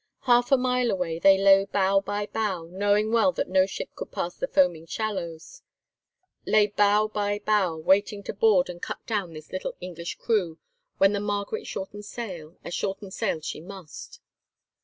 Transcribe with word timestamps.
Half 0.21 0.51
a 0.51 0.57
mile 0.57 0.89
away 0.89 1.19
they 1.19 1.37
lay 1.37 1.63
bow 1.65 1.99
by 2.01 2.25
bow, 2.25 2.65
knowing 2.71 3.11
well 3.11 3.31
that 3.33 3.47
no 3.47 3.67
ship 3.67 3.93
could 3.93 4.11
pass 4.11 4.33
the 4.35 4.47
foaming 4.47 4.87
shallows; 4.87 5.61
lay 6.43 6.65
bow 6.65 7.07
by 7.07 7.37
bow, 7.37 7.77
waiting 7.77 8.23
to 8.23 8.33
board 8.33 8.67
and 8.67 8.81
cut 8.81 9.05
down 9.05 9.33
this 9.33 9.51
little 9.51 9.75
English 9.79 10.15
crew 10.15 10.57
when 10.97 11.13
the 11.13 11.19
Margaret 11.19 11.67
shortened 11.67 12.05
sail, 12.05 12.57
as 12.63 12.73
shorten 12.73 13.11
sail 13.11 13.41
she 13.41 13.61
must. 13.61 14.19